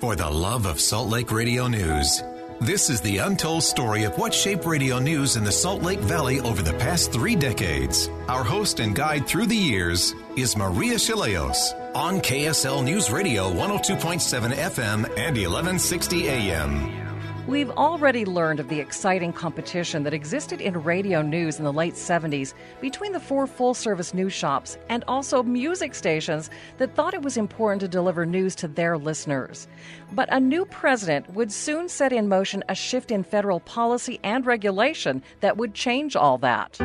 For 0.00 0.14
the 0.14 0.30
love 0.30 0.66
of 0.66 0.78
Salt 0.80 1.08
Lake 1.08 1.32
Radio 1.32 1.66
News. 1.66 2.22
This 2.60 2.88
is 2.88 3.00
the 3.00 3.18
untold 3.18 3.64
story 3.64 4.04
of 4.04 4.16
what 4.16 4.32
shaped 4.32 4.64
radio 4.64 5.00
news 5.00 5.34
in 5.34 5.42
the 5.42 5.50
Salt 5.50 5.82
Lake 5.82 5.98
Valley 5.98 6.40
over 6.40 6.62
the 6.62 6.74
past 6.74 7.12
three 7.12 7.34
decades. 7.34 8.08
Our 8.28 8.44
host 8.44 8.78
and 8.78 8.94
guide 8.94 9.26
through 9.26 9.46
the 9.46 9.56
years 9.56 10.14
is 10.36 10.56
Maria 10.56 10.94
Shilaos 10.94 11.56
on 11.96 12.20
KSL 12.20 12.84
News 12.84 13.10
Radio 13.10 13.50
102.7 13.50 14.52
FM 14.52 15.04
and 15.16 15.36
1160 15.36 16.28
AM. 16.28 17.07
We've 17.48 17.70
already 17.70 18.26
learned 18.26 18.60
of 18.60 18.68
the 18.68 18.78
exciting 18.78 19.32
competition 19.32 20.02
that 20.02 20.12
existed 20.12 20.60
in 20.60 20.82
radio 20.82 21.22
news 21.22 21.58
in 21.58 21.64
the 21.64 21.72
late 21.72 21.94
70s 21.94 22.52
between 22.82 23.12
the 23.12 23.20
four 23.20 23.46
full 23.46 23.72
service 23.72 24.12
news 24.12 24.34
shops 24.34 24.76
and 24.90 25.02
also 25.08 25.42
music 25.42 25.94
stations 25.94 26.50
that 26.76 26.94
thought 26.94 27.14
it 27.14 27.22
was 27.22 27.38
important 27.38 27.80
to 27.80 27.88
deliver 27.88 28.26
news 28.26 28.54
to 28.56 28.68
their 28.68 28.98
listeners. 28.98 29.66
But 30.12 30.28
a 30.30 30.38
new 30.38 30.66
president 30.66 31.30
would 31.30 31.50
soon 31.50 31.88
set 31.88 32.12
in 32.12 32.28
motion 32.28 32.62
a 32.68 32.74
shift 32.74 33.10
in 33.10 33.24
federal 33.24 33.60
policy 33.60 34.20
and 34.22 34.44
regulation 34.44 35.22
that 35.40 35.56
would 35.56 35.72
change 35.72 36.16
all 36.16 36.36
that. 36.36 36.78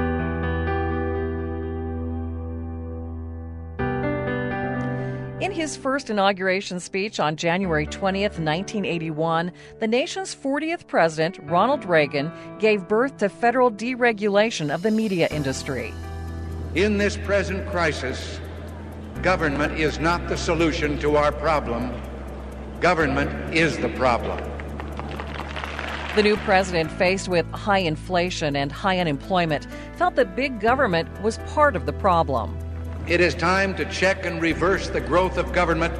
In 5.44 5.52
his 5.52 5.76
first 5.76 6.10
inauguration 6.10 6.80
speech 6.80 7.20
on 7.20 7.36
January 7.36 7.86
20th, 7.86 8.40
1981, 8.40 9.52
the 9.82 9.88
nation's 9.88 10.34
40th 10.34 10.88
president, 10.88 11.38
Ronald 11.44 11.84
Reagan, 11.84 12.32
gave 12.60 12.88
birth 12.88 13.18
to 13.18 13.28
federal 13.28 13.70
deregulation 13.70 14.74
of 14.74 14.84
the 14.84 14.90
media 14.90 15.28
industry. 15.32 15.94
In 16.76 16.98
this 16.98 17.18
present 17.18 17.70
crisis, 17.70 18.40
government 19.22 19.78
is 19.78 20.00
not 20.00 20.30
the 20.30 20.38
solution 20.38 20.98
to 21.00 21.18
our 21.18 21.34
problem. 21.34 21.92
Government 22.80 23.54
is 23.54 23.78
the 23.78 23.90
problem. 23.90 24.40
The 26.16 26.24
new 26.24 26.38
president, 26.38 26.90
faced 26.90 27.28
with 27.28 27.46
high 27.52 27.80
inflation 27.80 28.56
and 28.56 28.72
high 28.72 28.98
unemployment, 28.98 29.68
felt 29.98 30.16
that 30.16 30.38
big 30.38 30.62
government 30.62 31.22
was 31.22 31.38
part 31.40 31.76
of 31.76 31.86
the 31.86 31.92
problem. 31.92 32.58
It 33.06 33.20
is 33.20 33.36
time 33.36 33.76
to 33.76 33.86
check 33.92 34.26
and 34.26 34.42
reverse 34.42 34.88
the 34.88 35.02
growth 35.02 35.38
of 35.38 35.52
government, 35.52 35.94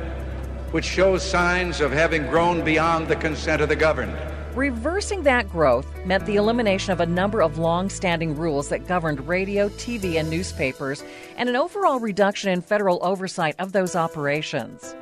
which 0.72 0.86
shows 0.86 1.22
signs 1.22 1.82
of 1.82 1.92
having 1.92 2.26
grown 2.28 2.64
beyond 2.64 3.10
the 3.10 3.18
consent 3.18 3.62
of 3.62 3.68
the 3.68 3.76
governed. 3.76 4.18
Reversing 4.56 5.24
that 5.24 5.50
growth 5.50 5.86
meant 6.06 6.26
the 6.26 6.38
elimination 6.38 6.94
of 6.94 7.02
a 7.02 7.06
number 7.06 7.42
of 7.42 7.58
long 7.58 7.90
standing 7.90 8.38
rules 8.38 8.70
that 8.70 8.88
governed 8.88 9.28
radio, 9.28 9.68
TV, 9.70 10.18
and 10.18 10.30
newspapers, 10.30 11.04
and 11.36 11.50
an 11.50 11.58
overall 11.58 12.00
reduction 12.00 12.50
in 12.52 12.62
federal 12.62 13.00
oversight 13.04 13.56
of 13.60 13.74
those 13.74 13.98
operations. 13.98 14.96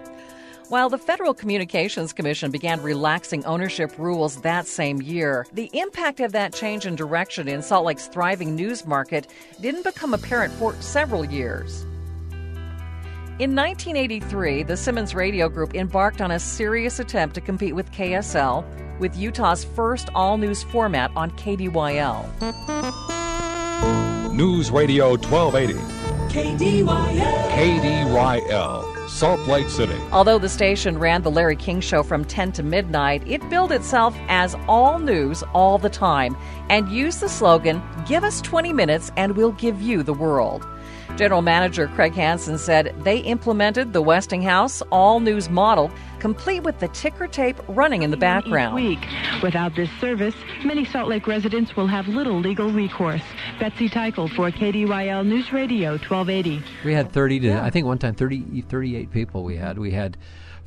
While 0.69 0.89
the 0.89 0.97
Federal 0.97 1.35
Communications 1.35 2.13
Commission 2.13 2.49
began 2.49 2.81
relaxing 2.81 3.45
ownership 3.45 3.91
rules 3.99 4.41
that 4.41 4.65
same 4.65 5.03
year, 5.03 5.45
the 5.53 5.69
impact 5.73 6.19
of 6.19 6.31
that 6.31 6.55
change 6.55 6.87
in 6.87 6.95
direction 6.95 7.47
in 7.47 7.61
Salt 7.61 7.85
Lake's 7.85 8.07
thriving 8.07 8.55
news 8.55 8.87
market 8.87 9.27
didn't 9.59 9.83
become 9.83 10.15
apparent 10.15 10.51
for 10.53 10.73
several 10.81 11.23
years. 11.25 11.85
In 13.41 13.55
1983, 13.55 14.61
the 14.61 14.77
Simmons 14.77 15.15
Radio 15.15 15.49
Group 15.49 15.73
embarked 15.73 16.21
on 16.21 16.29
a 16.29 16.37
serious 16.37 16.99
attempt 16.99 17.33
to 17.33 17.41
compete 17.41 17.73
with 17.73 17.91
KSL 17.91 18.63
with 18.99 19.17
Utah's 19.17 19.63
first 19.63 20.09
all 20.13 20.37
news 20.37 20.61
format 20.61 21.09
on 21.15 21.31
KDYL. 21.31 22.23
News 24.31 24.69
Radio 24.69 25.17
1280. 25.17 25.73
KDYL. 26.31 27.49
KDYL, 27.49 29.09
Salt 29.09 29.39
Lake 29.47 29.69
City. 29.69 29.97
Although 30.11 30.37
the 30.37 30.47
station 30.47 30.99
ran 30.99 31.23
the 31.23 31.31
Larry 31.31 31.55
King 31.55 31.81
Show 31.81 32.03
from 32.03 32.23
10 32.23 32.51
to 32.51 32.61
midnight, 32.61 33.23
it 33.25 33.41
billed 33.49 33.71
itself 33.71 34.15
as 34.27 34.55
all 34.67 34.99
news 34.99 35.43
all 35.55 35.79
the 35.79 35.89
time 35.89 36.37
and 36.69 36.87
used 36.89 37.21
the 37.21 37.27
slogan, 37.27 37.81
Give 38.07 38.23
us 38.23 38.39
20 38.41 38.71
minutes 38.71 39.11
and 39.17 39.35
we'll 39.35 39.53
give 39.53 39.81
you 39.81 40.03
the 40.03 40.13
world. 40.13 40.67
General 41.17 41.41
Manager 41.41 41.87
Craig 41.87 42.13
Hansen 42.13 42.57
said 42.57 42.95
they 43.03 43.19
implemented 43.19 43.93
the 43.93 44.01
Westinghouse 44.01 44.81
all 44.91 45.19
news 45.19 45.49
model, 45.49 45.91
complete 46.19 46.63
with 46.63 46.79
the 46.79 46.87
ticker 46.89 47.27
tape 47.27 47.57
running 47.67 48.03
in 48.03 48.11
the 48.11 48.17
background. 48.17 48.79
Each 48.79 48.99
week. 48.99 49.43
Without 49.43 49.75
this 49.75 49.89
service, 49.99 50.35
many 50.63 50.85
Salt 50.85 51.09
Lake 51.09 51.27
residents 51.27 51.75
will 51.75 51.87
have 51.87 52.07
little 52.07 52.39
legal 52.39 52.71
recourse. 52.71 53.23
Betsy 53.59 53.89
Teichel 53.89 54.33
for 54.35 54.49
KDYL 54.51 55.25
News 55.25 55.51
Radio 55.53 55.91
1280. 55.91 56.63
We 56.83 56.93
had 56.93 57.11
30 57.11 57.39
to, 57.41 57.61
I 57.61 57.69
think 57.69 57.85
one 57.85 57.97
time 57.97 58.15
30, 58.15 58.61
38 58.61 59.11
people 59.11 59.43
we 59.43 59.57
had. 59.57 59.77
We 59.77 59.91
had 59.91 60.17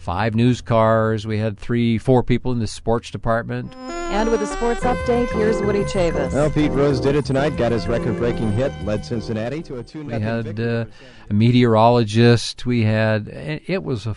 five 0.04 0.34
news 0.34 0.60
cars. 0.60 1.26
We 1.26 1.38
had 1.38 1.58
three, 1.58 1.96
four 1.96 2.22
people 2.22 2.52
in 2.52 2.58
the 2.58 2.66
sports 2.66 3.10
department. 3.10 3.74
And 3.74 4.30
with 4.30 4.42
a 4.42 4.46
sports 4.46 4.82
update, 4.82 5.30
here's 5.32 5.62
Woody 5.62 5.84
Chavis. 5.84 6.30
Well, 6.34 6.50
Pete 6.50 6.70
Rose 6.72 7.00
did 7.00 7.16
it 7.16 7.24
tonight. 7.24 7.56
Got 7.56 7.72
his 7.72 7.88
record-breaking 7.88 8.52
hit, 8.52 8.70
led 8.84 9.06
Cincinnati 9.06 9.62
to 9.62 9.78
a 9.78 9.82
two. 9.82 10.04
We 10.04 10.12
had 10.12 10.60
uh, 10.60 10.84
a 11.30 11.32
meteorologist. 11.32 12.66
We 12.66 12.82
had 12.82 13.28
it 13.28 13.82
was 13.82 14.06
a, 14.06 14.14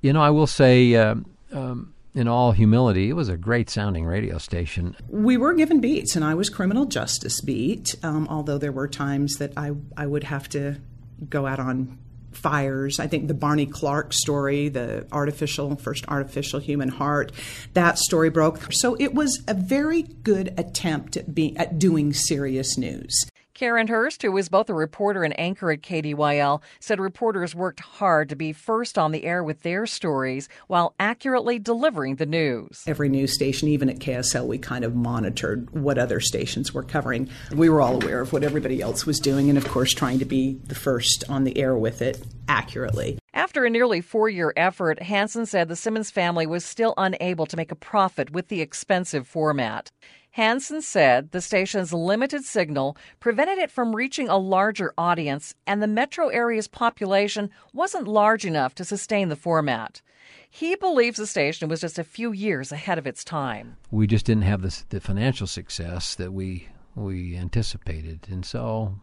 you 0.00 0.12
know, 0.12 0.22
I 0.22 0.30
will 0.30 0.46
say. 0.46 0.94
Um, 0.94 1.26
um, 1.52 1.94
in 2.12 2.26
all 2.26 2.50
humility, 2.50 3.08
it 3.08 3.12
was 3.12 3.28
a 3.28 3.36
great 3.36 3.70
sounding 3.70 4.04
radio 4.04 4.36
station. 4.38 4.96
We 5.08 5.36
were 5.36 5.54
given 5.54 5.80
beats, 5.80 6.16
and 6.16 6.24
I 6.24 6.34
was 6.34 6.50
criminal 6.50 6.86
justice 6.86 7.40
beat, 7.40 7.94
um, 8.02 8.26
although 8.28 8.58
there 8.58 8.72
were 8.72 8.88
times 8.88 9.36
that 9.36 9.52
I, 9.56 9.70
I 9.96 10.06
would 10.06 10.24
have 10.24 10.48
to 10.50 10.80
go 11.28 11.46
out 11.46 11.60
on 11.60 11.98
fires. 12.32 13.00
I 13.00 13.06
think 13.06 13.28
the 13.28 13.34
Barney 13.34 13.66
Clark 13.66 14.12
story, 14.12 14.68
the 14.68 15.06
artificial 15.12 15.76
first 15.76 16.04
artificial 16.08 16.60
human 16.60 16.88
heart, 16.88 17.32
that 17.74 17.98
story 17.98 18.30
broke. 18.30 18.72
So 18.72 18.96
it 18.98 19.14
was 19.14 19.42
a 19.46 19.54
very 19.54 20.02
good 20.02 20.54
attempt 20.56 21.16
at 21.16 21.34
being 21.34 21.56
at 21.56 21.78
doing 21.78 22.12
serious 22.12 22.78
news. 22.78 23.24
Karen 23.60 23.88
Hurst, 23.88 24.22
who 24.22 24.34
is 24.38 24.48
both 24.48 24.70
a 24.70 24.74
reporter 24.74 25.22
and 25.22 25.38
anchor 25.38 25.70
at 25.70 25.82
KDYL, 25.82 26.62
said 26.78 26.98
reporters 26.98 27.54
worked 27.54 27.80
hard 27.80 28.30
to 28.30 28.34
be 28.34 28.54
first 28.54 28.96
on 28.96 29.12
the 29.12 29.24
air 29.24 29.44
with 29.44 29.60
their 29.60 29.84
stories 29.84 30.48
while 30.66 30.94
accurately 30.98 31.58
delivering 31.58 32.16
the 32.16 32.24
news. 32.24 32.82
Every 32.86 33.10
news 33.10 33.34
station, 33.34 33.68
even 33.68 33.90
at 33.90 33.98
KSL, 33.98 34.46
we 34.46 34.56
kind 34.56 34.82
of 34.82 34.94
monitored 34.94 35.68
what 35.78 35.98
other 35.98 36.20
stations 36.20 36.72
were 36.72 36.82
covering. 36.82 37.28
We 37.54 37.68
were 37.68 37.82
all 37.82 38.02
aware 38.02 38.22
of 38.22 38.32
what 38.32 38.44
everybody 38.44 38.80
else 38.80 39.04
was 39.04 39.20
doing, 39.20 39.50
and 39.50 39.58
of 39.58 39.68
course, 39.68 39.92
trying 39.92 40.20
to 40.20 40.24
be 40.24 40.58
the 40.64 40.74
first 40.74 41.24
on 41.28 41.44
the 41.44 41.58
air 41.58 41.76
with 41.76 42.00
it 42.00 42.18
accurately. 42.48 43.18
After 43.34 43.66
a 43.66 43.70
nearly 43.70 44.00
four 44.00 44.30
year 44.30 44.54
effort, 44.56 45.02
Hansen 45.02 45.44
said 45.44 45.68
the 45.68 45.76
Simmons 45.76 46.10
family 46.10 46.46
was 46.46 46.64
still 46.64 46.94
unable 46.96 47.44
to 47.44 47.56
make 47.58 47.70
a 47.70 47.76
profit 47.76 48.30
with 48.30 48.48
the 48.48 48.62
expensive 48.62 49.28
format. 49.28 49.90
Hansen 50.32 50.80
said 50.80 51.32
the 51.32 51.40
station's 51.40 51.92
limited 51.92 52.44
signal 52.44 52.96
prevented 53.18 53.58
it 53.58 53.70
from 53.70 53.96
reaching 53.96 54.28
a 54.28 54.38
larger 54.38 54.94
audience, 54.96 55.54
and 55.66 55.82
the 55.82 55.88
metro 55.88 56.28
area's 56.28 56.68
population 56.68 57.50
wasn't 57.72 58.06
large 58.06 58.44
enough 58.44 58.74
to 58.76 58.84
sustain 58.84 59.28
the 59.28 59.36
format. 59.36 60.02
He 60.48 60.76
believes 60.76 61.16
the 61.16 61.26
station 61.26 61.68
was 61.68 61.80
just 61.80 61.98
a 61.98 62.04
few 62.04 62.30
years 62.30 62.70
ahead 62.70 62.96
of 62.96 63.06
its 63.06 63.24
time. 63.24 63.76
We 63.90 64.06
just 64.06 64.24
didn't 64.24 64.44
have 64.44 64.62
the, 64.62 64.82
the 64.90 65.00
financial 65.00 65.46
success 65.46 66.14
that 66.14 66.32
we 66.32 66.68
we 66.94 67.36
anticipated, 67.36 68.26
and 68.30 68.44
so 68.44 68.94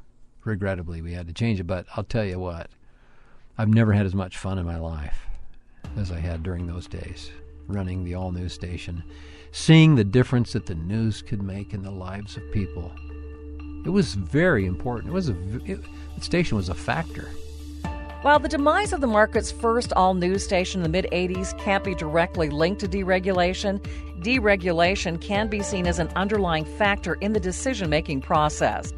regrettably 0.43 1.01
we 1.01 1.13
had 1.13 1.27
to 1.27 1.33
change 1.33 1.59
it. 1.59 1.67
But 1.67 1.87
I'll 1.95 2.03
tell 2.03 2.25
you 2.25 2.39
what, 2.39 2.69
I've 3.57 3.69
never 3.69 3.91
had 3.91 4.05
as 4.05 4.15
much 4.15 4.37
fun 4.37 4.59
in 4.59 4.65
my 4.65 4.77
life 4.77 5.25
as 5.97 6.11
I 6.11 6.19
had 6.19 6.43
during 6.43 6.67
those 6.67 6.87
days 6.87 7.31
running 7.67 8.05
the 8.05 8.15
all 8.15 8.31
news 8.31 8.53
station 8.53 9.03
seeing 9.57 9.95
the 9.95 10.03
difference 10.03 10.53
that 10.53 10.67
the 10.67 10.75
news 10.75 11.23
could 11.23 11.41
make 11.41 11.73
in 11.73 11.81
the 11.81 11.91
lives 11.91 12.37
of 12.37 12.51
people. 12.51 12.91
It 13.85 13.89
was 13.89 14.13
very 14.13 14.67
important. 14.67 15.11
It 15.11 15.13
was 15.13 15.29
a 15.29 15.35
it, 15.65 15.79
the 16.15 16.21
station 16.21 16.57
was 16.57 16.69
a 16.69 16.75
factor. 16.75 17.31
While 18.21 18.39
the 18.39 18.49
demise 18.49 18.93
of 18.93 19.01
the 19.01 19.07
market's 19.07 19.51
first 19.51 19.93
all 19.93 20.13
news 20.13 20.43
station 20.43 20.79
in 20.79 20.83
the 20.83 20.89
mid 20.89 21.07
80s 21.11 21.57
can't 21.57 21.83
be 21.83 21.95
directly 21.95 22.49
linked 22.49 22.81
to 22.81 22.87
deregulation, 22.87 23.79
deregulation 24.21 25.19
can 25.19 25.47
be 25.47 25.63
seen 25.63 25.87
as 25.87 25.97
an 25.97 26.09
underlying 26.15 26.65
factor 26.65 27.15
in 27.15 27.33
the 27.33 27.39
decision 27.39 27.89
making 27.89 28.21
process. 28.21 28.93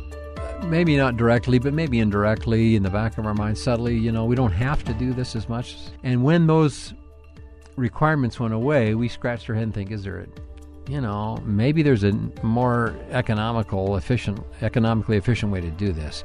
Maybe 0.66 0.98
not 0.98 1.16
directly, 1.16 1.60
but 1.60 1.74
maybe 1.74 2.00
indirectly 2.00 2.76
in 2.76 2.84
the 2.84 2.90
back 2.90 3.18
of 3.18 3.26
our 3.26 3.34
minds, 3.34 3.64
subtly, 3.64 3.98
you 3.98 4.12
know, 4.12 4.26
we 4.26 4.36
don't 4.36 4.52
have 4.52 4.84
to 4.86 4.94
do 4.94 5.14
this 5.14 5.38
as 5.38 5.48
much. 5.48 5.78
And 6.04 6.24
when 6.24 6.48
those 6.48 6.94
requirements 7.78 8.40
went 8.40 8.54
away, 8.54 8.94
we 8.94 9.08
scratched 9.08 9.50
our 9.50 9.56
head 9.56 9.64
and 9.64 9.74
think, 9.74 9.92
is 9.92 10.04
there 10.04 10.20
a, 10.20 10.28
you 10.90 11.02
know, 11.02 11.38
maybe 11.46 11.84
there's 11.84 12.04
a 12.04 12.12
more 12.42 12.96
economical, 13.12 13.96
efficient, 13.96 14.42
economically 14.62 15.18
efficient 15.18 15.52
way 15.52 15.62
to 15.62 15.70
do 15.70 15.92
this. 15.92 16.24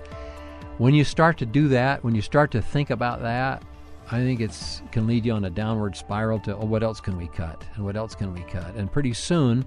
When 0.78 0.94
you 0.94 1.04
start 1.04 1.36
to 1.38 1.46
do 1.46 1.68
that, 1.68 2.02
when 2.02 2.14
you 2.14 2.22
start 2.22 2.50
to 2.52 2.62
think 2.62 2.88
about 2.88 3.20
that, 3.20 3.62
I 4.10 4.20
think 4.20 4.40
it's 4.40 4.82
can 4.90 5.06
lead 5.06 5.26
you 5.26 5.32
on 5.32 5.44
a 5.44 5.50
downward 5.50 5.96
spiral 5.96 6.40
to 6.40 6.56
oh, 6.56 6.64
what 6.64 6.82
else 6.82 6.98
can 6.98 7.18
we 7.18 7.28
cut 7.28 7.62
and 7.74 7.84
what 7.84 7.94
else 7.94 8.14
can 8.14 8.32
we 8.32 8.40
cut, 8.42 8.74
and 8.74 8.90
pretty 8.90 9.12
soon, 9.12 9.66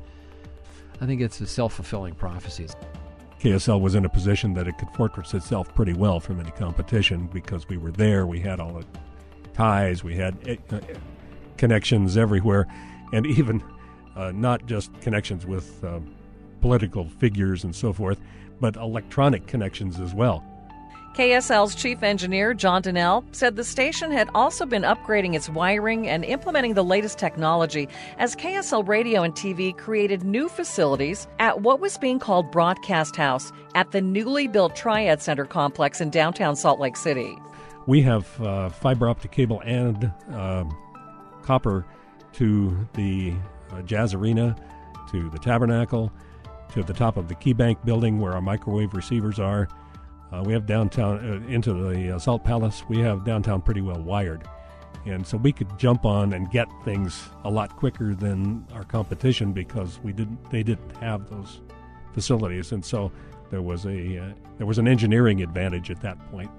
I 0.99 1.05
think 1.05 1.21
it's 1.21 1.39
a 1.41 1.47
self 1.47 1.73
fulfilling 1.73 2.15
prophecy. 2.15 2.67
KSL 3.39 3.79
was 3.79 3.93
in 3.93 4.05
a 4.05 4.09
position 4.09 4.53
that 4.55 4.67
it 4.67 4.79
could 4.79 4.89
fortress 4.95 5.35
itself 5.35 5.73
pretty 5.75 5.93
well 5.93 6.19
from 6.19 6.39
any 6.39 6.51
competition 6.51 7.29
because 7.31 7.69
we 7.69 7.77
were 7.77 7.91
there. 7.91 8.25
We 8.25 8.39
had 8.39 8.59
all 8.59 8.73
the 8.73 8.85
ties. 9.53 10.03
We 10.03 10.15
had 10.15 10.35
eh, 10.47 10.55
eh, 10.71 10.79
connections 11.55 12.17
everywhere, 12.17 12.65
and 13.13 13.27
even 13.27 13.63
uh, 14.17 14.31
not 14.33 14.65
just 14.65 14.91
connections 14.99 15.45
with 15.45 15.83
uh, 15.83 15.99
political 16.59 17.05
figures 17.05 17.63
and 17.63 17.75
so 17.75 17.93
forth, 17.93 18.19
but 18.59 18.75
electronic 18.75 19.47
connections 19.47 19.99
as 19.99 20.13
well. 20.13 20.43
KSL's 21.13 21.73
chief 21.73 22.03
engineer, 22.03 22.53
John 22.53 22.83
Donnell, 22.83 23.25
said 23.31 23.55
the 23.55 23.63
station 23.63 24.11
had 24.11 24.29
also 24.35 24.67
been 24.67 24.83
upgrading 24.83 25.35
its 25.35 25.49
wiring 25.49 26.07
and 26.07 26.23
implementing 26.23 26.75
the 26.75 26.83
latest 26.83 27.17
technology 27.17 27.89
as 28.19 28.35
KSL 28.35 28.87
Radio 28.87 29.23
and 29.23 29.33
TV 29.33 29.75
created 29.75 30.23
new 30.23 30.47
facilities 30.47 31.27
at 31.39 31.61
what 31.61 31.79
was 31.79 31.97
being 31.97 32.19
called 32.19 32.51
Broadcast 32.51 33.15
House 33.15 33.51
at 33.73 33.91
the 33.91 34.01
newly 34.01 34.47
built 34.47 34.75
Triad 34.75 35.19
Center 35.19 35.45
complex 35.45 36.01
in 36.01 36.11
downtown 36.11 36.55
Salt 36.55 36.79
Lake 36.79 36.95
City. 36.95 37.35
We 37.87 38.03
have 38.03 38.39
uh, 38.39 38.69
fiber 38.69 39.09
optic 39.09 39.31
cable 39.31 39.61
and 39.61 40.11
uh, 40.31 40.65
copper 41.41 41.83
to 42.33 42.87
the 42.93 43.33
uh, 43.71 43.81
Jazz 43.81 44.13
Arena, 44.13 44.55
to 45.11 45.29
the 45.29 45.39
Tabernacle, 45.39 46.11
to 46.73 46.83
the 46.83 46.93
top 46.93 47.17
of 47.17 47.27
the 47.27 47.35
KeyBank 47.35 47.83
building 47.85 48.19
where 48.19 48.33
our 48.33 48.41
microwave 48.41 48.93
receivers 48.93 49.39
are. 49.39 49.67
Uh, 50.31 50.43
we 50.45 50.53
have 50.53 50.65
downtown 50.65 51.17
uh, 51.17 51.47
into 51.47 51.73
the 51.73 52.15
uh, 52.15 52.19
Salt 52.19 52.43
Palace. 52.43 52.83
We 52.89 52.99
have 52.99 53.23
downtown 53.23 53.61
pretty 53.61 53.81
well 53.81 54.01
wired, 54.01 54.43
and 55.05 55.25
so 55.25 55.37
we 55.37 55.53
could 55.53 55.79
jump 55.79 56.05
on 56.05 56.33
and 56.33 56.51
get 56.51 56.67
things 56.83 57.29
a 57.45 57.49
lot 57.49 57.75
quicker 57.77 58.13
than 58.13 58.67
our 58.73 58.83
competition 58.83 59.53
because 59.53 59.99
we 60.03 60.11
didn't. 60.11 60.51
They 60.51 60.63
didn't 60.63 60.95
have 60.97 61.29
those 61.29 61.61
facilities, 62.13 62.73
and 62.73 62.83
so 62.83 63.11
there 63.49 63.61
was 63.61 63.85
a 63.85 64.17
uh, 64.17 64.33
there 64.57 64.67
was 64.67 64.79
an 64.79 64.87
engineering 64.87 65.41
advantage 65.41 65.89
at 65.89 66.01
that 66.01 66.19
point. 66.29 66.51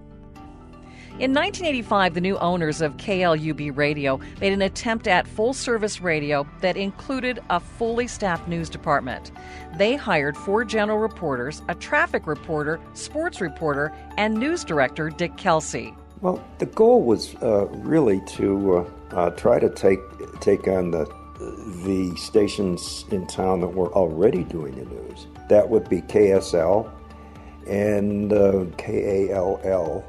In 1.18 1.34
1985, 1.34 2.14
the 2.14 2.20
new 2.20 2.38
owners 2.38 2.80
of 2.80 2.96
KLUB 2.96 3.76
Radio 3.76 4.20
made 4.40 4.52
an 4.52 4.62
attempt 4.62 5.08
at 5.08 5.26
full 5.26 5.52
service 5.52 6.00
radio 6.00 6.46
that 6.60 6.76
included 6.76 7.40
a 7.50 7.58
fully 7.58 8.06
staffed 8.06 8.46
news 8.46 8.70
department. 8.70 9.32
They 9.76 9.96
hired 9.96 10.36
four 10.36 10.64
general 10.64 10.98
reporters, 10.98 11.62
a 11.68 11.74
traffic 11.74 12.28
reporter, 12.28 12.78
sports 12.94 13.40
reporter, 13.40 13.92
and 14.16 14.34
news 14.34 14.62
director 14.62 15.10
Dick 15.10 15.36
Kelsey. 15.36 15.92
Well, 16.20 16.44
the 16.58 16.66
goal 16.66 17.02
was 17.02 17.34
uh, 17.36 17.66
really 17.66 18.20
to 18.36 18.76
uh, 18.76 19.14
uh, 19.16 19.30
try 19.30 19.58
to 19.58 19.70
take 19.70 19.98
take 20.40 20.68
on 20.68 20.92
the 20.92 21.04
the 21.84 22.14
stations 22.16 23.04
in 23.10 23.26
town 23.26 23.60
that 23.60 23.68
were 23.68 23.92
already 23.92 24.44
doing 24.44 24.74
the 24.76 24.84
news. 24.84 25.26
That 25.48 25.68
would 25.68 25.88
be 25.88 26.02
KSL 26.02 26.90
and 27.68 28.32
uh, 28.32 28.66
KALL 28.76 30.04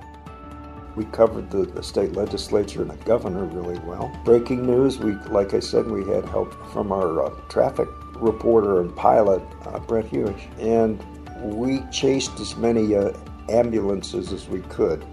we 1.00 1.06
covered 1.06 1.50
the, 1.50 1.66
the, 1.66 1.82
state 1.82 2.12
legislature 2.12 2.82
and 2.82 2.92
the 2.92 3.06
governor 3.06 3.46
really 3.46 3.80
well. 3.88 4.12
Breaking 4.26 4.66
news, 4.66 5.00
we 5.00 5.14
like 5.32 5.54
I 5.54 5.62
said, 5.62 5.90
we 5.90 6.06
had 6.06 6.26
help 6.26 6.54
from 6.74 6.92
our 6.92 7.24
uh, 7.24 7.30
traffic 7.48 7.88
reporter 8.16 8.82
and 8.82 8.94
pilot, 8.98 9.42
uh, 9.66 9.80
Brett 9.80 10.04
Hughes, 10.04 10.42
and 10.60 11.02
we 11.42 11.80
chased 11.90 12.38
as 12.42 12.58
many 12.58 12.98
uh, 12.98 13.14
ambulances 13.48 14.34
as 14.34 14.50
we 14.50 14.60
could. 14.64 15.06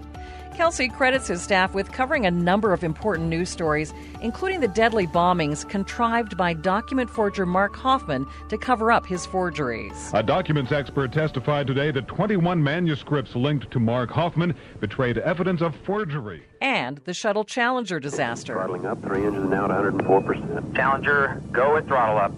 Kelsey 0.57 0.89
credits 0.89 1.27
his 1.27 1.43
staff 1.43 1.75
with 1.75 1.91
covering 1.91 2.25
a 2.25 2.31
number 2.31 2.73
of 2.73 2.83
important 2.83 3.29
news 3.29 3.47
stories, 3.47 3.93
including 4.23 4.59
the 4.59 4.67
deadly 4.67 5.05
bombings 5.05 5.69
contrived 5.69 6.35
by 6.35 6.51
document 6.51 7.11
forger 7.11 7.45
Mark 7.45 7.75
Hofmann 7.75 8.25
to 8.49 8.57
cover 8.57 8.91
up 8.91 9.05
his 9.05 9.23
forgeries. 9.23 10.09
A 10.15 10.23
documents 10.23 10.71
expert 10.71 11.13
testified 11.13 11.67
today 11.67 11.91
that 11.91 12.07
21 12.07 12.63
manuscripts 12.63 13.35
linked 13.35 13.69
to 13.69 13.79
Mark 13.79 14.09
Hofmann 14.09 14.55
betrayed 14.79 15.19
evidence 15.19 15.61
of 15.61 15.75
forgery. 15.85 16.43
And 16.59 16.97
the 17.05 17.13
Shuttle 17.13 17.45
Challenger 17.45 17.99
disaster. 17.99 18.53
Throttling 18.53 18.87
up, 18.87 18.99
three 19.03 19.27
engines 19.27 19.51
now 19.51 19.65
at 19.65 19.69
104%. 19.69 20.75
Challenger, 20.75 21.39
go 21.51 21.75
with 21.75 21.87
throttle 21.87 22.17
up. 22.17 22.31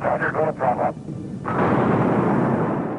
Roger, 0.00 0.32
go 0.32 0.46
with 0.46 0.56
throttle 0.56 0.82
up. 0.82 0.96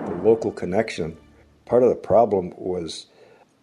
The 0.07 0.23
local 0.23 0.53
connection, 0.53 1.17
part 1.65 1.83
of 1.83 1.89
the 1.89 1.95
problem 1.95 2.53
was 2.55 3.07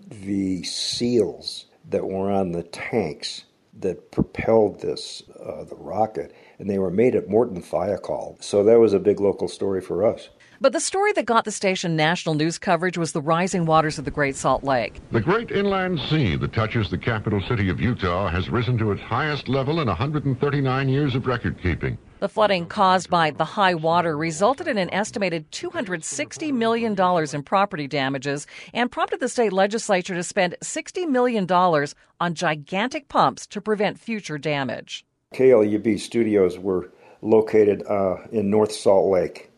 the 0.09 0.63
seals 0.63 1.67
that 1.89 2.07
were 2.07 2.31
on 2.31 2.53
the 2.53 2.63
tanks 2.63 3.45
that 3.81 4.11
propelled 4.11 4.81
this 4.81 5.23
uh, 5.41 5.65
the 5.65 5.77
rocket, 5.77 6.35
and 6.59 6.71
they 6.71 6.79
were 6.79 6.91
made 6.91 7.15
at 7.15 7.29
Morton 7.29 7.63
Thiokol. 7.63 8.43
So 8.43 8.63
that 8.65 8.79
was 8.79 8.93
a 8.93 8.99
big 8.99 9.21
local 9.21 9.49
story 9.49 9.81
for 9.81 10.07
us. 10.07 10.29
But 10.65 10.73
the 10.73 10.81
story 10.81 11.13
that 11.13 11.27
got 11.27 11.45
the 11.45 11.53
station 11.53 11.95
national 11.95 12.37
news 12.37 12.57
coverage 12.57 12.97
was 12.97 13.13
the 13.13 13.21
rising 13.21 13.67
waters 13.67 13.99
of 13.99 14.07
the 14.07 14.11
Great 14.11 14.35
Salt 14.35 14.65
Lake. 14.65 14.99
The 15.11 15.21
great 15.21 15.51
inland 15.51 16.01
sea 16.09 16.37
that 16.37 16.55
touches 16.55 16.89
the 16.89 16.97
capital 16.97 17.43
city 17.43 17.69
of 17.69 17.83
Utah 17.83 18.31
has 18.31 18.49
risen 18.49 18.79
to 18.79 18.91
its 18.91 19.03
highest 19.03 19.47
level 19.47 19.83
in 19.83 19.89
139 19.89 20.89
years 20.89 21.15
of 21.15 21.27
record 21.27 21.61
keeping. 21.63 21.99
The 22.21 22.31
flooding 22.31 22.65
caused 22.65 23.11
by 23.11 23.31
the 23.31 23.45
high 23.45 23.75
water 23.75 24.17
resulted 24.17 24.67
in 24.67 24.79
an 24.79 24.89
estimated 24.89 25.51
$260 25.53 26.51
million 26.55 26.99
in 26.99 27.43
property 27.43 27.87
damages 27.87 28.47
and 28.73 28.91
prompted 28.91 29.21
the 29.21 29.29
state 29.29 29.53
legislature 29.53 30.15
to 30.15 30.23
spend 30.23 30.57
$60 30.63 31.07
million 31.07 31.47
on 31.47 32.35
gigantic 32.35 33.09
pumps 33.11 33.47
to 33.49 33.61
prevent 33.61 34.01
future 34.01 34.39
damage. 34.39 35.05
KLUB 35.35 36.01
studios 36.01 36.59
were 36.59 36.91
located 37.21 37.83
uh, 37.87 38.17
in 38.33 38.49
North 38.49 38.73
Salt 38.73 39.11
Lake, 39.11 39.51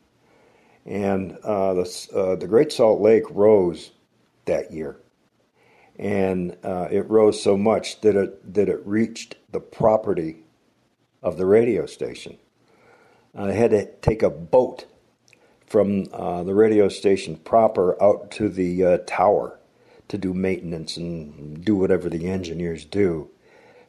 and 0.87 1.37
uh, 1.43 1.75
the, 1.75 2.09
uh, 2.15 2.37
the 2.37 2.47
Great 2.47 2.73
Salt 2.73 3.01
Lake 3.01 3.25
rose 3.31 3.91
that 4.45 4.73
year. 4.73 4.97
And 5.99 6.57
uh, 6.63 6.89
it 6.91 7.09
rose 7.11 7.43
so 7.43 7.57
much 7.57 8.01
that 8.03 8.17
it, 8.17 8.55
that 8.55 8.69
it 8.69 8.87
reached 8.87 9.37
the 9.51 9.61
property 9.61 10.45
of 11.23 11.37
the 11.37 11.47
radio 11.47 11.87
station. 11.87 12.39
I 13.35 13.53
had 13.53 13.71
to 13.73 13.87
take 13.97 14.23
a 14.23 14.31
boat 14.31 14.87
from 15.67 16.07
uh, 16.13 16.45
the 16.45 16.55
radio 16.55 16.89
station 16.89 17.37
proper 17.37 18.01
out 18.03 18.31
to 18.33 18.49
the 18.49 18.85
uh, 18.85 18.99
tower 19.07 19.59
to 20.09 20.17
do 20.17 20.33
maintenance 20.33 20.97
and 20.97 21.65
do 21.65 21.75
whatever 21.75 22.09
the 22.09 22.29
engineers 22.29 22.85
do. 22.85 23.29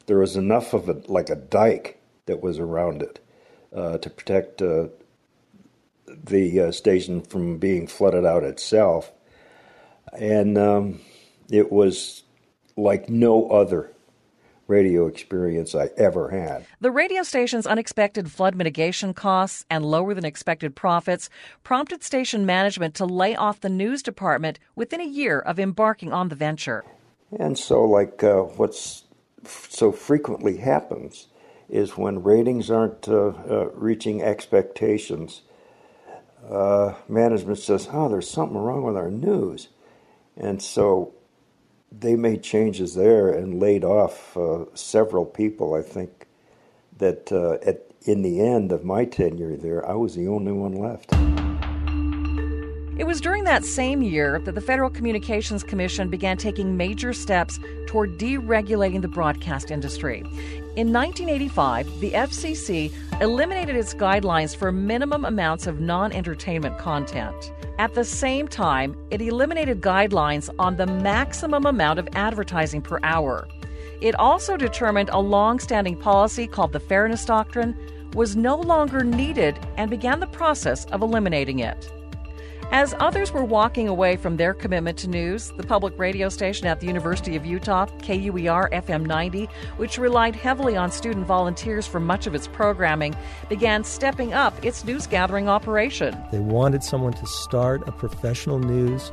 There 0.08 0.18
was 0.18 0.36
enough 0.36 0.74
of 0.74 0.90
it, 0.90 1.10
like 1.10 1.30
a 1.30 1.36
dike, 1.36 1.98
that 2.28 2.42
was 2.42 2.60
around 2.60 3.02
it 3.02 3.20
uh, 3.76 3.98
to 3.98 4.10
protect 4.10 4.62
uh, 4.62 4.88
the 6.08 6.62
uh, 6.62 6.72
station 6.72 7.22
from 7.22 7.58
being 7.58 7.88
flooded 7.88 8.26
out 8.26 8.44
itself. 8.44 9.12
And 10.18 10.58
um, 10.58 11.02
it 11.50 11.72
was 11.72 12.24
like 12.76 13.10
no 13.10 13.50
other 13.50 13.92
radio 14.68 15.08
experience 15.08 15.74
I 15.74 15.90
ever 15.98 16.30
had. 16.30 16.66
The 16.82 16.92
radio 16.92 17.24
station's 17.24 17.66
unexpected 17.66 18.32
flood 18.32 18.56
mitigation 18.56 19.14
costs 19.14 19.66
and 19.70 19.86
lower 19.86 20.14
than 20.14 20.26
expected 20.26 20.76
profits 20.76 21.30
prompted 21.64 22.04
station 22.04 22.46
management 22.46 22.94
to 22.96 23.06
lay 23.06 23.36
off 23.36 23.62
the 23.62 23.70
news 23.70 24.04
department 24.04 24.60
within 24.76 25.02
a 25.02 25.06
year 25.06 25.40
of 25.40 25.60
embarking 25.60 26.12
on 26.12 26.30
the 26.30 26.36
venture. 26.36 26.84
And 27.40 27.58
so, 27.58 27.84
like 27.84 28.24
uh, 28.24 28.42
what's 28.42 29.04
so 29.46 29.92
frequently 29.92 30.58
happens 30.58 31.28
is 31.70 31.98
when 31.98 32.24
ratings 32.24 32.72
aren't 32.72 33.08
uh, 33.08 33.28
uh, 33.28 33.70
reaching 33.74 34.22
expectations, 34.22 35.42
uh, 36.50 36.94
management 37.08 37.60
says, 37.60 37.90
"Oh, 37.92 38.10
there's 38.10 38.30
something 38.30 38.58
wrong 38.58 38.84
with 38.84 38.98
our 38.98 39.12
news," 39.12 39.70
and 40.36 40.62
so 40.62 41.14
they 41.92 42.16
made 42.16 42.44
changes 42.44 42.96
there 42.96 43.30
and 43.30 43.60
laid 43.60 43.84
off 43.84 44.36
uh, 44.38 44.66
several 44.74 45.26
people. 45.26 45.74
I 45.74 45.82
think 45.82 46.28
that 46.98 47.32
uh, 47.32 47.58
at 47.68 47.84
in 48.04 48.22
the 48.22 48.40
end 48.40 48.72
of 48.72 48.84
my 48.84 49.06
tenure 49.06 49.58
there, 49.58 49.88
I 49.88 49.94
was 49.94 50.16
the 50.16 50.28
only 50.28 50.54
one 50.54 50.74
left. 50.74 51.14
It 52.98 53.06
was 53.06 53.22
during 53.22 53.44
that 53.44 53.64
same 53.64 54.02
year 54.02 54.40
that 54.40 54.56
the 54.56 54.62
Federal 54.62 54.90
Communications 54.90 55.64
Commission 55.64 56.10
began 56.10 56.36
taking 56.36 56.76
major 56.76 57.14
steps 57.14 57.60
toward 57.86 58.18
deregulating 58.18 59.04
the 59.04 59.08
broadcast 59.08 59.70
industry. 59.70 60.22
In 60.76 60.92
1985, 60.92 62.00
the 62.00 62.12
FCC 62.14 62.92
eliminated 63.22 63.76
its 63.76 63.94
guidelines 63.94 64.56
for 64.56 64.72
minimum 64.72 65.26
amounts 65.26 65.68
of 65.68 65.80
non 65.80 66.12
entertainment 66.12 66.80
content. 66.80 67.52
At 67.78 67.94
the 67.94 68.04
same 68.04 68.48
time, 68.48 68.98
it 69.12 69.22
eliminated 69.22 69.80
guidelines 69.80 70.50
on 70.58 70.76
the 70.76 70.88
maximum 70.88 71.68
amount 71.68 72.00
of 72.00 72.10
advertising 72.14 72.82
per 72.82 73.00
hour. 73.04 73.48
It 74.02 74.16
also 74.16 74.58
determined 74.58 75.10
a 75.10 75.20
long 75.20 75.60
standing 75.60 75.98
policy 75.98 76.48
called 76.48 76.74
the 76.74 76.80
Fairness 76.80 77.26
Doctrine 77.26 77.78
was 78.14 78.36
no 78.36 78.56
longer 78.56 79.04
needed 79.04 79.60
and 79.78 79.92
began 79.92 80.20
the 80.20 80.26
process 80.26 80.86
of 80.86 81.04
eliminating 81.04 81.60
it. 81.60 81.92
As 82.72 82.94
others 83.00 83.32
were 83.32 83.46
walking 83.46 83.88
away 83.88 84.18
from 84.18 84.36
their 84.36 84.54
commitment 84.54 84.98
to 85.00 85.08
news, 85.08 85.54
the 85.56 85.64
public 85.64 85.98
radio 85.98 86.28
station 86.28 86.68
at 86.68 86.82
the 86.82 86.86
University 86.86 87.38
of 87.38 87.46
Utah, 87.46 87.86
KUER 88.02 88.70
FM 88.74 89.06
90, 89.06 89.46
which 89.78 89.98
relied 89.98 90.36
heavily 90.36 90.76
on 90.76 90.92
student 90.92 91.26
volunteers 91.26 91.88
for 91.88 92.02
much 92.02 92.28
of 92.28 92.36
its 92.36 92.46
programming, 92.46 93.16
began 93.48 93.86
stepping 93.86 94.34
up 94.34 94.54
its 94.66 94.84
news 94.84 95.08
gathering 95.08 95.48
operation. 95.48 96.22
They 96.30 96.40
wanted 96.40 96.84
someone 96.84 97.14
to 97.14 97.26
start 97.26 97.88
a 97.88 97.92
professional 97.94 98.60
news 98.60 99.12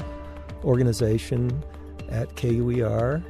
organization 0.65 1.63
at 2.09 2.35
KUER, 2.35 3.23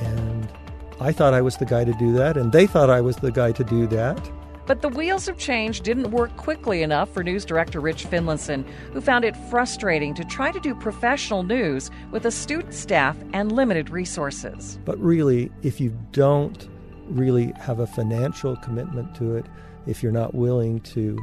and 0.00 0.52
I 1.00 1.12
thought 1.12 1.32
I 1.32 1.40
was 1.40 1.56
the 1.56 1.66
guy 1.66 1.84
to 1.84 1.94
do 1.94 2.12
that, 2.12 2.36
and 2.36 2.52
they 2.52 2.66
thought 2.66 2.90
I 2.90 3.00
was 3.00 3.16
the 3.16 3.32
guy 3.32 3.52
to 3.52 3.64
do 3.64 3.86
that. 3.86 4.30
But 4.66 4.80
the 4.80 4.88
wheels 4.88 5.28
of 5.28 5.38
change 5.38 5.80
didn't 5.80 6.10
work 6.10 6.36
quickly 6.36 6.82
enough 6.82 7.12
for 7.12 7.24
news 7.24 7.44
director 7.44 7.80
Rich 7.80 8.06
Finlinson, 8.06 8.64
who 8.92 9.00
found 9.00 9.24
it 9.24 9.36
frustrating 9.50 10.14
to 10.14 10.24
try 10.24 10.52
to 10.52 10.60
do 10.60 10.74
professional 10.74 11.42
news 11.42 11.90
with 12.10 12.26
a 12.26 12.30
student 12.30 12.72
staff 12.72 13.16
and 13.32 13.50
limited 13.50 13.90
resources. 13.90 14.78
But 14.84 14.98
really, 14.98 15.50
if 15.62 15.80
you 15.80 15.96
don't 16.12 16.68
really 17.08 17.52
have 17.58 17.80
a 17.80 17.86
financial 17.86 18.56
commitment 18.56 19.14
to 19.16 19.36
it, 19.36 19.46
if 19.86 20.02
you're 20.02 20.12
not 20.12 20.34
willing 20.34 20.80
to 20.80 21.18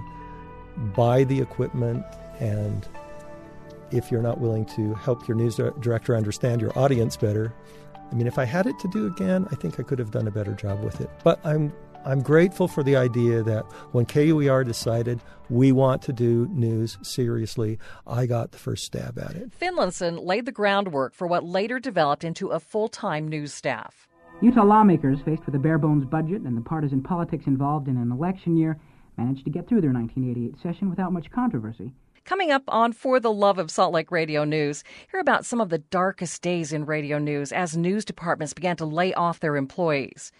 buy 0.95 1.23
the 1.23 1.39
equipment 1.39 2.05
and 2.39 2.87
if 3.91 4.11
you're 4.11 4.21
not 4.21 4.39
willing 4.39 4.65
to 4.65 4.93
help 4.95 5.27
your 5.27 5.35
news 5.35 5.55
director 5.55 6.15
understand 6.15 6.61
your 6.61 6.77
audience 6.77 7.15
better, 7.15 7.53
I 8.11 8.15
mean, 8.15 8.27
if 8.27 8.37
I 8.37 8.45
had 8.45 8.67
it 8.67 8.77
to 8.79 8.87
do 8.89 9.07
again, 9.07 9.47
I 9.51 9.55
think 9.55 9.79
I 9.79 9.83
could 9.83 9.99
have 9.99 10.11
done 10.11 10.27
a 10.27 10.31
better 10.31 10.53
job 10.53 10.83
with 10.83 10.99
it. 10.99 11.09
But 11.23 11.39
I'm 11.45 11.71
I'm 12.05 12.21
grateful 12.21 12.67
for 12.67 12.81
the 12.81 12.95
idea 12.95 13.43
that 13.43 13.65
when 13.91 14.05
KUER 14.05 14.63
decided 14.63 15.21
we 15.49 15.71
want 15.71 16.01
to 16.03 16.13
do 16.13 16.47
news 16.51 16.97
seriously, 17.01 17.77
I 18.07 18.25
got 18.25 18.51
the 18.51 18.57
first 18.57 18.85
stab 18.85 19.19
at 19.19 19.35
it. 19.35 19.51
Finlinson 19.51 20.23
laid 20.23 20.45
the 20.45 20.51
groundwork 20.51 21.13
for 21.13 21.27
what 21.27 21.43
later 21.43 21.79
developed 21.79 22.23
into 22.23 22.49
a 22.49 22.59
full 22.59 22.87
time 22.87 23.27
news 23.27 23.53
staff. 23.53 24.07
Utah 24.41 24.63
lawmakers, 24.63 25.19
faced 25.25 25.45
with 25.45 25.55
a 25.55 25.59
bare 25.59 25.77
bones 25.77 26.05
budget 26.05 26.43
and 26.43 26.55
the 26.55 26.61
partisan 26.61 27.03
politics 27.03 27.43
involved 27.47 27.89
in 27.89 27.97
an 27.97 28.11
election 28.11 28.55
year, 28.55 28.79
managed 29.17 29.43
to 29.43 29.51
get 29.51 29.67
through 29.67 29.81
their 29.81 29.91
1988 29.91 30.61
session 30.63 30.89
without 30.89 31.11
much 31.11 31.29
controversy. 31.31 31.91
Coming 32.23 32.51
up 32.51 32.63
on 32.67 32.93
For 32.93 33.19
the 33.19 33.33
Love 33.33 33.57
of 33.57 33.71
Salt 33.71 33.91
Lake 33.91 34.11
Radio 34.11 34.43
News, 34.43 34.83
hear 35.11 35.19
about 35.19 35.45
some 35.45 35.59
of 35.59 35.69
the 35.69 35.79
darkest 35.79 36.41
days 36.41 36.71
in 36.71 36.85
radio 36.85 37.17
news 37.17 37.51
as 37.51 37.75
news 37.75 38.05
departments 38.05 38.53
began 38.53 38.77
to 38.77 38.85
lay 38.85 39.13
off 39.15 39.39
their 39.39 39.57
employees. 39.57 40.31